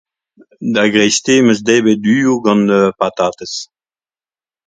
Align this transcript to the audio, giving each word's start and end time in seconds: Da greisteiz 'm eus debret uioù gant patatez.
Da 0.73 0.83
greisteiz 0.93 1.39
'm 1.41 1.47
eus 1.51 1.61
debret 1.67 2.01
uioù 2.11 2.37
gant 2.45 2.71
patatez. 2.99 3.53